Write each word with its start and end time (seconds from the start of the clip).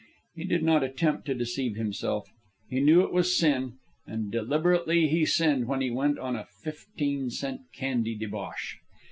He 0.33 0.45
did 0.45 0.63
not 0.63 0.81
attempt 0.83 1.27
to 1.27 1.35
deceive 1.35 1.75
himself. 1.75 2.27
He 2.67 2.79
knew 2.81 3.01
it 3.03 3.13
was 3.13 3.37
sin, 3.37 3.73
and 4.07 4.31
deliberately 4.31 5.07
he 5.07 5.27
sinned 5.27 5.67
when 5.67 5.81
he 5.81 5.91
went 5.91 6.17
on 6.17 6.35
a 6.35 6.47
fifteen 6.63 7.29
cent 7.29 7.61
candy 7.71 8.15
debauch. 8.15 8.77